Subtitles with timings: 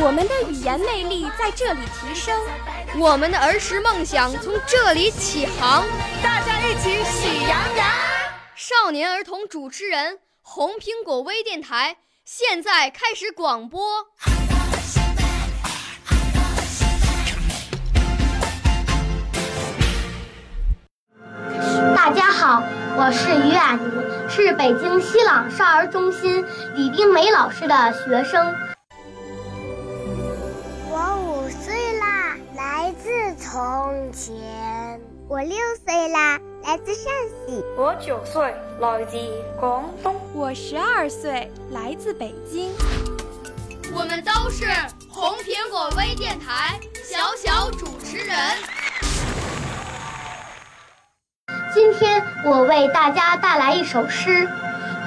[0.00, 2.38] 我们的语言魅力在这里提升，
[2.98, 5.84] 我们的儿时梦想从这里起航。
[6.22, 7.86] 大家一起喜羊羊。
[8.54, 11.96] 少年儿童主持人，红苹果微电台。
[12.24, 13.80] 现在开始广播。
[21.96, 22.62] 大家好，
[22.96, 28.67] 我是于雅妮，是北京西朗少儿中心李冰梅老师的学生。
[33.00, 35.00] 自从前。
[35.28, 37.12] 我六岁啦，来自陕
[37.46, 37.64] 西。
[37.76, 39.16] 我九岁，来自
[39.60, 40.16] 广东。
[40.34, 42.72] 我十二岁，来自北京。
[43.94, 44.66] 我们都是
[45.08, 48.36] 红苹果微电台小小主持人。
[51.72, 54.48] 今天我为大家带来一首诗：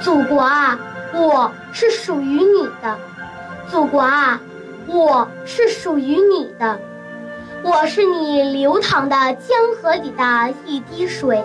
[0.00, 0.78] 祖国啊，
[1.12, 2.96] 我是属于你的；
[3.70, 4.40] 祖国啊，
[4.86, 6.80] 我是属于你的。
[7.64, 11.44] 我是你流淌的江河里的一滴水，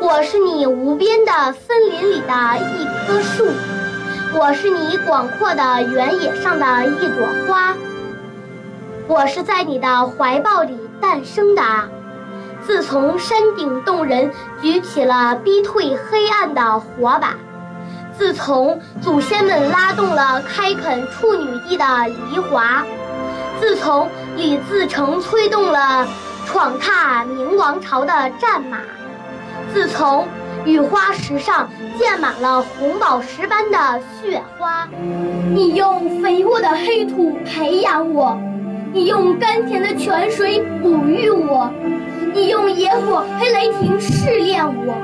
[0.00, 3.46] 我是你无边的森林里的一棵树，
[4.34, 7.74] 我是你广阔的原野上的一朵花。
[9.06, 11.62] 我是在你的怀抱里诞生的。
[12.62, 14.30] 自从山顶洞人
[14.62, 17.34] 举起了逼退黑暗的火把，
[18.16, 22.82] 自从祖先们拉动了开垦处女地的犁铧。
[23.60, 26.06] 自从李自成催动了
[26.46, 28.78] 闯踏明王朝的战马，
[29.72, 30.26] 自从
[30.64, 34.88] 雨花石上溅满了红宝石般的雪花，
[35.54, 38.36] 你用肥沃的黑土培养我，
[38.92, 41.70] 你用甘甜的泉水哺育我，
[42.34, 44.94] 你用野火和雷霆试炼我，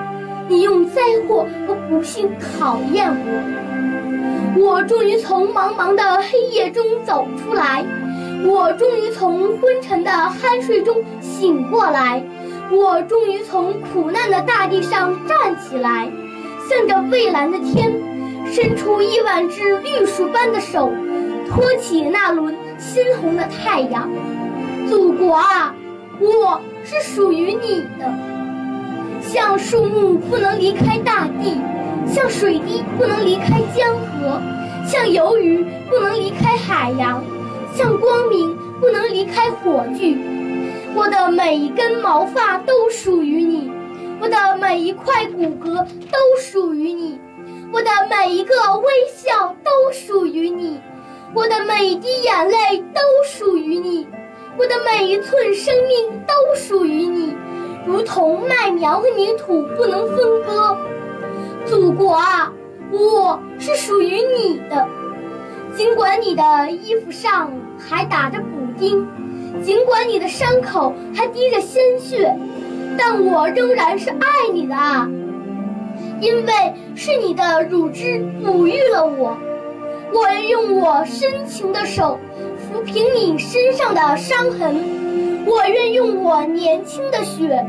[0.49, 7.84] 你用灾祸和不幸考验我，我终于从茫茫的黑夜中走出来。
[8.45, 12.23] 我终于从昏沉的酣睡中醒过来，
[12.71, 16.11] 我终于从苦难的大地上站起来，
[16.69, 17.93] 向着蔚蓝的天，
[18.47, 20.91] 伸出亿万只绿树般的手，
[21.49, 24.09] 托起那轮鲜红的太阳。
[24.89, 25.75] 祖国啊，
[26.19, 28.12] 我是属于你的。
[29.21, 31.61] 像树木不能离开大地，
[32.06, 34.41] 像水滴不能离开江河，
[34.87, 37.23] 像游鱼不能离开海洋。
[37.75, 40.16] 像光明不能离开火炬，
[40.94, 43.70] 我的每一根毛发都属于你，
[44.20, 47.19] 我的每一块骨骼都属于你，
[47.72, 50.81] 我的每一个微笑都属于你，
[51.34, 54.06] 我的每一滴眼泪都属于你，
[54.58, 57.34] 我的每一寸生命都属于你，
[57.87, 60.76] 如同麦苗和泥土不能分割。
[61.66, 62.52] 祖国啊，
[62.91, 64.87] 我是属于你的。
[66.10, 69.06] 尽管你的衣服上还打着补丁，
[69.62, 72.37] 尽管你的伤口还滴着鲜血，
[72.98, 75.09] 但我仍然是爱你的啊！
[76.20, 76.53] 因为
[76.97, 79.38] 是你的乳汁哺育了我，
[80.12, 82.19] 我愿用我深情的手
[82.59, 87.65] 抚平你身上的伤痕，我愿用我年轻的血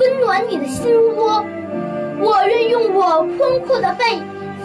[0.00, 1.44] 温暖你的心窝，
[2.18, 4.04] 我愿用我宽阔的背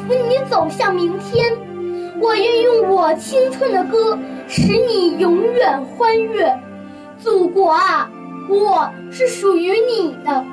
[0.07, 1.55] 扶你走向明天。
[2.21, 6.53] 我愿用我青春的歌，使你永远欢悦。
[7.17, 8.09] 祖国啊，
[8.49, 10.45] 我是属于你的。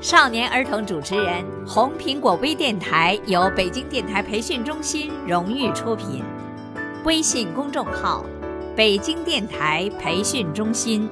[0.00, 6.22] 少年儿童主持人，红苹果微电台由北京电台培训中心荣誉出品，
[7.04, 8.24] 微信公众号：
[8.74, 11.08] 北京电台培训中心。